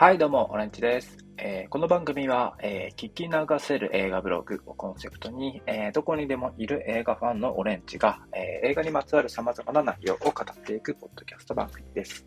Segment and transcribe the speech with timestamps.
[0.00, 1.18] はい、どうも、オレンジです。
[1.36, 12.26] えーこの番組は、えー聞き流せる映画ブログをコンセプトに、えーどこにでもいる映画ファンのオレンジが、え映画にまつわる様々な内容を語っていくポッドキャスト番組です。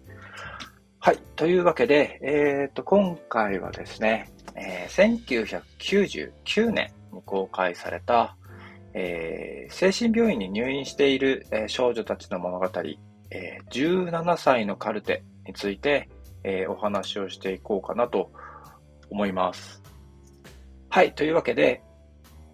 [1.00, 5.28] はい、というわけで、えーと、今回はですね、えー
[5.80, 8.38] 1999年に公開された、
[8.94, 12.70] え精神病院に入院している、え少女たちの物語、
[13.32, 16.08] えー17歳のカルテについて、
[16.44, 18.32] えーお話をしていこうかなと
[19.10, 19.82] 思います。
[20.90, 21.82] はい、というわけで、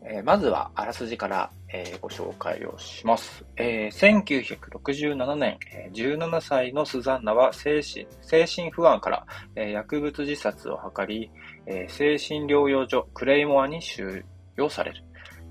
[0.04, 3.46] えーまずはあらすじから、えーご紹介をします。
[3.58, 9.26] えー1967年、え17歳のスザンナは精神精神不安から、
[9.56, 11.32] え薬物自殺を図り、
[11.66, 14.24] え精神療養所クレイモアに収
[14.56, 15.04] 容される。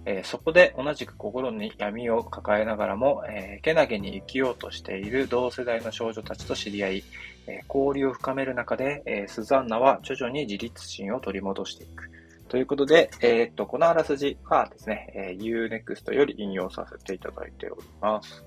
[0.09, 7.05] えーそこで同じく心に闇を抱えながらも、えーけなげに生きようとしている同世代の少女たちと知り合い、
[7.47, 12.11] えー交流を深める中で、えスザンナは徐々に自立心を取り戻していく。
[12.49, 18.43] ということで、えっと、このあらすじはですね、え Unext より引用させていただいております。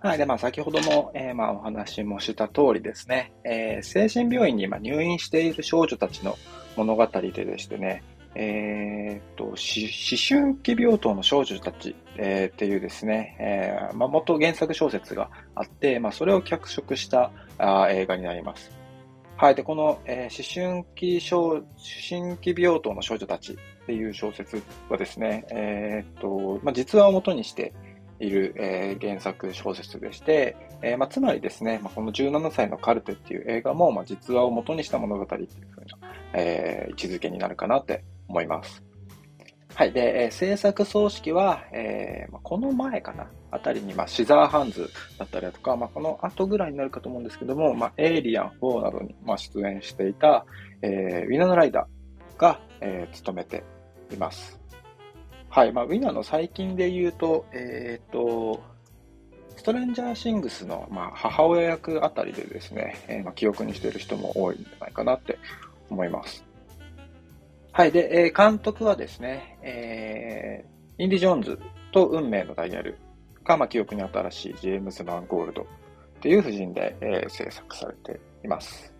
[0.00, 0.18] はい。
[0.18, 6.36] で、まあ、先ほども、えまあ、お話もした通りですね、え精神病院に今入院している少女たちの
[6.76, 8.02] 物語ででしてね、
[8.34, 18.78] えーと、思春期病棟の少女たち、えーっていうですね、えーまあ、元原作小説があって、まあ、それを脚色したあ映画になります。
[19.36, 19.54] はい。
[19.54, 21.62] で、この、えー思春期少、思
[22.08, 23.56] 春期病棟の少女たちっ
[23.86, 27.72] ていう小説はですね、えーと、まあ、実話を元にして
[28.18, 35.86] いる、えー原作小説でして、えーまあ、つまりですね、まあ、この17歳のカルテっていう映画も、まあ、実話を元にした物語っていうふうな、
[36.34, 38.82] えー位置づけになるかなって思います。
[39.74, 39.92] はい。
[39.92, 50.44] で、えー制作葬式は、えーまあ、この前かなあたりに、まあ、シザーハンズだったりだとか、まあ、この後ぐらいになるかと思うんですけども、まあ、エイリアン4などに、まあ、出演していた、
[50.82, 53.62] えーウィナノライダーが、えー務めて
[54.12, 54.58] います。
[55.48, 55.72] はい。
[55.72, 58.60] まあ、ウィナの最近で言うと、えーと、
[59.56, 65.38] ストレンジャーシングスの、まあ、母親役あたりでですね、えーまあ、記憶にしている人も多いんじゃないかなって
[65.88, 66.47] 思います。
[67.78, 67.92] はい。
[67.92, 71.60] で、えー監督はですね、えーインディ・ジョーンズ
[71.92, 72.98] と運命のダイヤル
[73.44, 75.66] が、まあ、記憶に新しいジェームズ・マンゴールドっ
[76.20, 78.97] ていう夫人で、えー制作されています。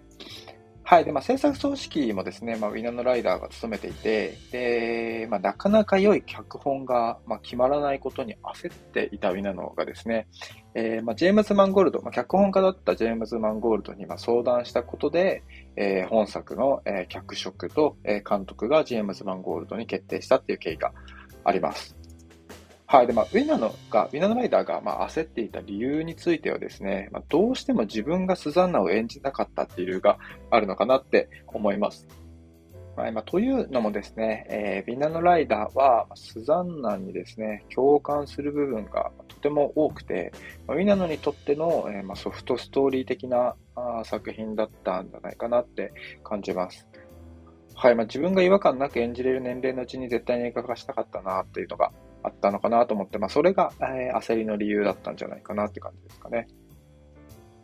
[0.90, 1.04] はい。
[1.04, 10.28] で、まあ、制作組織もですね、まあ、ウィナのライダーが務めていて、で、まあ、なかなか良い脚本が、まあ、決まらないことに焦っていたウィナのがですね、
[10.74, 15.42] えーまあ、ジェームズ・マンゴールド、まあ、脚本家だったジェームズ・マンゴールドにまあ相談したことで、
[15.76, 20.94] えー本作の、えー脚色と、えー監督がジェームズ・マンゴールドに決定したっていう経緯が
[21.44, 21.97] あります。
[22.90, 23.06] はい。
[23.06, 30.18] で、まあ、ウィナのが、ウィナのライダーが、まあ、焦っていた理由についてはですね、まあ、どうしても自分がスザンナを演じたかったっていう理由が
[30.50, 32.06] あるのかなって思います。
[32.96, 33.12] はい。
[33.12, 40.32] まあ、というのもですね、えー、ウィナのライダーは、まあスザンナにですね、共感する部分がとても多くて、
[40.66, 45.92] まあウィナノにとっての、えーまあ、ソフトストーリー的なあー作品だったんじゃないかなって
[46.24, 46.88] 感じます。
[47.74, 47.94] はい。
[47.94, 51.92] まあ、自分が違和感なく演じれる年齢のうちに絶対に映画化したかったなっていうのが
[52.28, 56.46] あったのかなと思って、まあ、それが、えー焦りの理由だったんじゃないかなって感じですかね。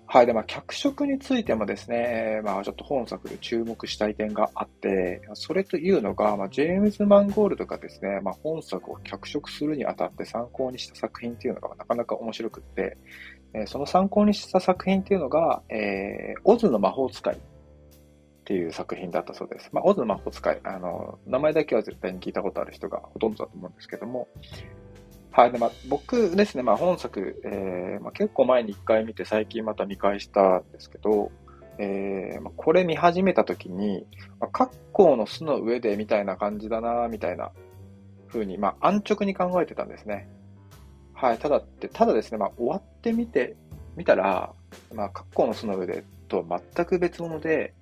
[0.06, 0.26] はい。
[0.26, 12.96] で、まあ、脚色についてもですね、まあ、ちょっと本作で注目したい点があって、それというのが、まあ、ジェームズ・マンゴールドがですね、まあ、本作を脚色するにあたって参考にした作品っていうのがなかなか面白くって、
[13.54, 17.38] えーその参考にした作品っていうのが、えーオズの魔法使い
[18.44, 19.70] っていう作品だったそうです。
[19.72, 24.28] まあ、オズの魔法使い、あの、名前だけは絶対に聞いたことある人がほとんどだと思うんですけども、
[25.30, 25.52] はい。
[25.52, 31.32] で、まあ、僕ですね、まあ、本作、えーまあ、結構前に一回見て最近また見返したんですけど、
[31.78, 34.06] えーまあ、これ見始めた時に、
[34.38, 37.50] まあ、格好の巣の上でみたいな感じだな、みたいな
[38.28, 40.28] 風に、まあ、安直に考えてたんですね。
[41.14, 41.38] はい。
[41.38, 43.56] ただって、ただですね、まあ、終わってみて、
[43.96, 44.52] 見たら、
[44.92, 46.44] まあ、格好の巣の上でと
[46.74, 47.74] 全く別物で、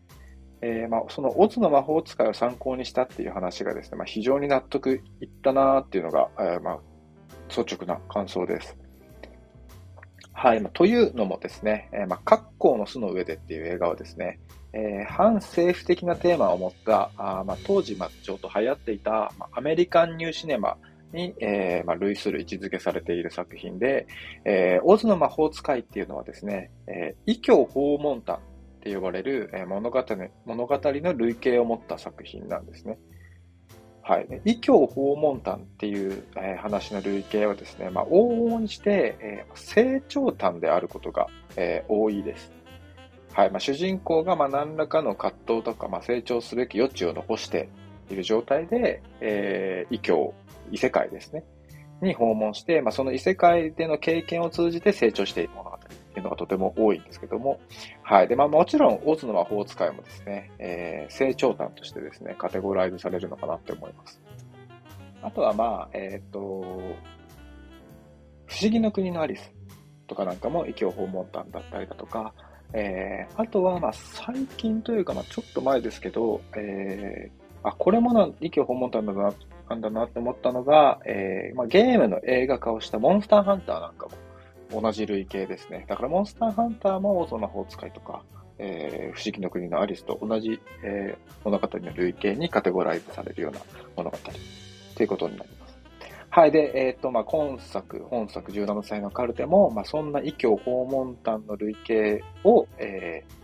[0.63, 6.79] えーまあ、そのオズの魔法使いを参考にしたっていう話がですね、まあ、非常に納得いったなっていうのが、えーまあ、
[7.49, 8.77] 率直な感想です。
[10.33, 10.61] はい。
[10.61, 14.41] まあ、というのもですね、えーまあ、格好の巣の上でっていう映画はですね、
[14.73, 20.79] えー反政府的なテーマを持った、あまあ、当時、まあ、ちょっと流行っていた、まあ、アメリカンニューシネマ
[21.13, 24.07] に、えーまあ、類する位置づけされている作品で、
[24.45, 28.39] えーオズの魔法使いっていうのはですね、えー異教訪問譚
[28.83, 32.99] って呼ばれる、え物語の物語の類型を持った作品なんですね。
[34.03, 34.27] はい。
[34.45, 42.53] 異教訪問譚っていう、え話の類型はですね、まあ、往々にして、え成長譚であることが、え多いです。
[43.33, 43.51] はい。
[43.51, 47.69] まあ、主人公が、まあ、何らかの葛藤とか、まあ、成長すべき余地を残して
[48.11, 50.35] いる状態で、えー、異教、
[50.73, 51.45] 異世界ですね。
[52.03, 55.62] に訪問して、まあ、その異世界での経験を通じて成長している物語
[56.13, 57.59] っていうのがとても多いんですけども、
[58.03, 58.29] はい。
[58.29, 64.21] で、まあ、もちろん、オズの魔法使いもですね、えー、成長譚としてですね、カテゴライズされるのかなって思います。
[65.23, 66.41] あとは、まあ、えっ、ー、と、
[68.47, 69.51] 不思議の国のアリス
[70.07, 72.35] とかなんかも異教訪問譚だったりだとか、
[72.75, 79.33] えー、あとは、まあ、最近というか、まあ、ちょっと前ですけど、えー、あ、これもな、異教訪問譚だな、
[79.71, 84.13] なんだなって思ったのが、えー、まあ、ゲームの映画化をしたモンスターハンターなんかも
[84.81, 85.85] 同じ類型ですね。
[85.89, 88.23] だからモンスターハンターもオゾ魔法使いとか、
[88.59, 93.61] えー、不思議の国のアリスと同じ、えー、物語の類型にカテゴライズされるような
[93.97, 94.17] 物語
[94.97, 95.73] ということになります。
[96.31, 96.51] はい。
[96.51, 103.43] で、えっ、ー、と、まあ、今作、本作17歳のカルテも、まあ、そんな異教訪問譚の類型を、えー、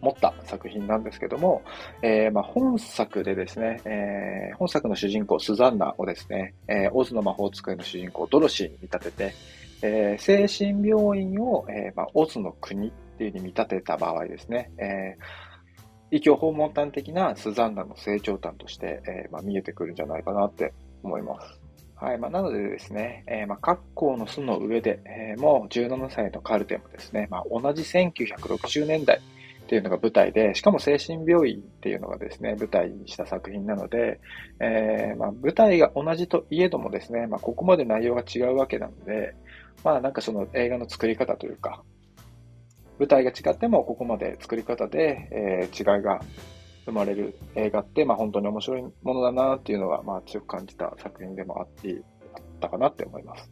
[0.00, 1.62] 持った作品なんですけども、
[2.00, 9.34] えー、まあ、本作でですね、えー、本作の主人公スザンナをですね、えー、オズの魔法使いの主人公ドロシーに見立てて、
[9.82, 20.72] えー、精神病院を、えーまあ、オズの国っていううに見立てた場合ですね、えー、異教訪問譚的なスザンナの成長譚として、えまあ、見えてくるんじゃないかなって
[21.02, 21.60] 思います。
[22.00, 22.18] はい。
[22.18, 34.18] まあ、なのでですね、えー、まあ、各校の巣の上で、えー、もう17歳のカルテもですね、まあ、同じ1960年代っていうのが舞台で、しかも精神病院っていうのがですね、舞台にした作品なので、
[34.60, 39.34] えー、まあ、舞台が同じといえどもですね、まあ、ここまで内容が違うわけなので、
[39.84, 41.82] まあ、なんかその映画の作り方というか、
[42.98, 46.20] 舞台が違ってもここまで作り方で、えー、違いが
[46.84, 52.02] 生まれる映画って、まあ、本当に面白いものだなっていうのは、まあ、強く感じた作品でもあって
[52.34, 53.50] あったかなって思います。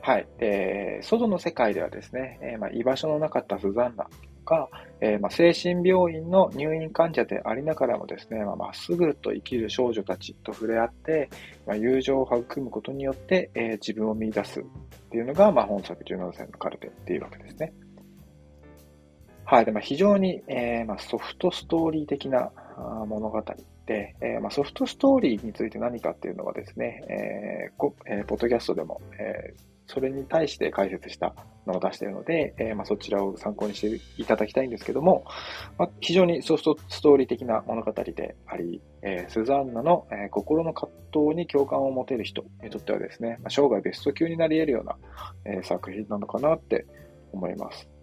[0.00, 0.28] はい。
[0.38, 4.06] えー、外の世界ではですね、えー、まあ、居場所のなかったスザンナ
[4.44, 4.68] が、
[5.00, 11.28] えー、まあ、精神病院の入院患者でありながらもですね、まあ、まっすぐと生きる少女たちと触れ合って、
[11.66, 14.64] まあ、友情を育むことによって、えー、自分を見出すっ
[15.10, 17.72] ていうのが、まあ、本作17歳のカルテっていうわけですね。
[19.46, 19.64] はい。
[19.64, 22.50] で、まあ、非常に、えー、まあ、ソフトストーリー的な
[23.06, 23.42] 物語
[23.86, 31.34] で、えー、まあ、ソフトストーリーについて何かっていうのはですね、えーえー、ポッドキャストでも、えー、それに対して解説した
[31.66, 35.24] のを出しているので、えーまあ、そちらを参考にしていただきたいんですけども、
[35.78, 44.96] まあ、非常にソフトストーリー的な物語であり、えー、スザンナの、えー、心の葛藤に共感を持てる人にとってはですね、まあ、生涯ベスト級になり得るような、
[45.44, 46.86] えー、作品なのかなって
[47.32, 47.93] 思います。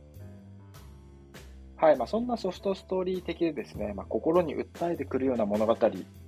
[1.82, 1.98] はい。
[1.98, 5.76] まあ、そんなソフトストーリー的でですね、まあ、心に訴えてくるような物語、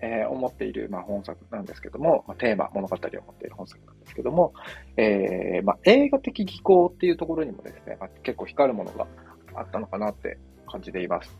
[0.01, 4.55] えー、を持っている、まあ、本作なんですけども、まあ、テーマ、物語を持っている本作なんですけども、
[4.97, 9.05] えー、まあ、映画的技巧っていうところにもですね、まあ、結構光るものが
[9.53, 11.37] あったのかなって感じています。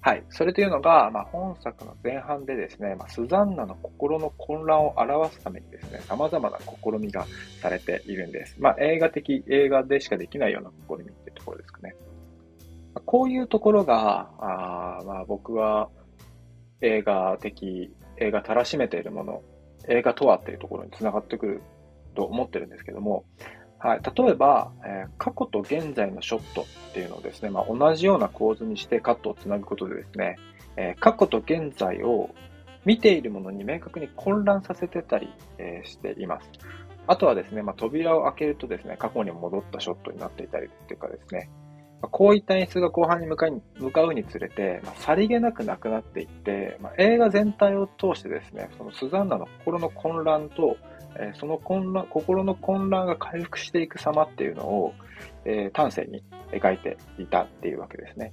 [0.00, 0.22] はい。
[0.28, 7.26] それというのが、まあ、本作の前半でですね、まあ、スザンナの心の混乱を表すためにですね、様々な試みが
[7.60, 8.54] されているんです。
[8.60, 11.96] まあ、映画的、映画でしかできないような試みっていうところですかね。
[13.04, 15.88] こういうところが、あまあ、僕は
[16.80, 19.42] 映画的、映画たらしめているもの、
[19.88, 21.62] 映画とはっていうところにつながってくる
[22.14, 23.24] と思ってるんですけども、
[23.78, 30.36] はい、例えば、えー、過去と現在のショットっていうのをですね、まあ、同じような構図にしてカットをつなぐことでですね、
[30.76, 32.30] えー、過去と現在を
[32.84, 36.50] 見ているものに明確に混乱させてたり、えー、しています。
[37.08, 41.50] あとはですね、まあ、扉を開けるとですね、過去に戻ったショットになっていたりっていうかですね、
[42.02, 50.76] こういった演出が後半に向かい向かうにつれて、まあ、さりげなくなくなっていって、まあ、映画全体を通してですね、そのスザンナの心の混乱と、
[51.18, 54.94] えー、その混乱、心の混乱が回復していく様っていうのを、
[55.44, 56.22] えー、端正に
[56.52, 58.32] 描いていたっていうわけですね。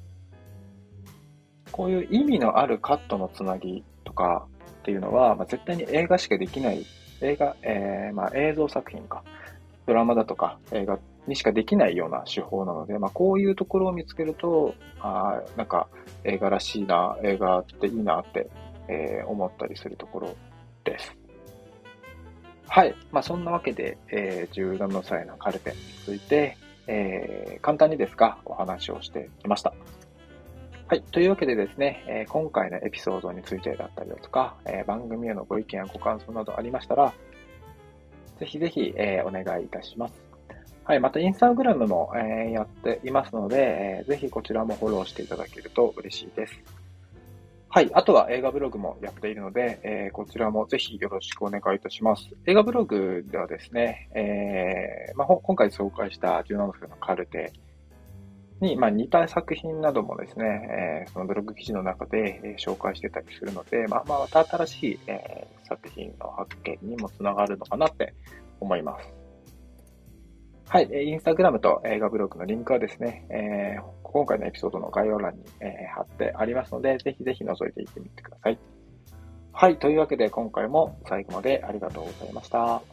[1.72, 4.46] こういう意味のあるカットのつなぎとか
[4.82, 6.86] っていうのは、まあ、絶対に映画しかできない、
[7.22, 9.24] 映画、えー、まあ、映像作品か、
[9.88, 15.88] ドラマだとか映画にしかできないような手法なので、まあ、こういうところを見つけると、あなんか
[16.24, 18.50] 映画らしいな、映画っていいなって、
[18.88, 20.36] えー、思ったりするところ
[20.84, 21.16] です。
[22.68, 22.96] はい。
[23.12, 29.74] まあ、そんなわけで、えー、17歳のカルテについて、えー、簡単にですが、お話をしてきました。
[30.88, 31.02] はい。
[31.02, 37.14] というわけでですね、えー、今回のエピソードについてだったりだとか、え、番組へのご意見やご感想などありましたら、
[38.40, 40.23] ぜひぜひ、え、お願いいたします。
[40.86, 46.54] はい、またインスタグラムも、えー、やっていますので、えー、ぜひこちらもフォローしていただけると嬉しいです。
[47.70, 47.90] はい。
[47.94, 52.30] あとは映画ブログもやっているので、えー、こちらもぜひよろしくお願いいたします。
[52.46, 57.54] 映画ブログではですね、えーまあ、今回紹介した17歳のカルテ
[58.60, 68.14] に、まあ、似た作品などもですね、えー、そのブログ記事の中で、え、紹介してたりするので、まあ、また新しい、えー、作品の発見にもつながるのかなって
[68.60, 69.23] 思います。
[70.68, 78.58] はい、インスタグラムと映画ブログのリンクはですね、えー、今回のエピソードの概要欄に、えー、貼ってありますので、ぜひぜひ覗いていってみてください。
[79.52, 82.93] はい、というわけで今回も最後までありがとうございました。